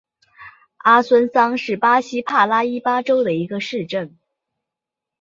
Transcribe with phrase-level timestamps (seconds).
[0.77, 4.17] 阿孙桑是巴西帕拉伊巴州的一个市镇。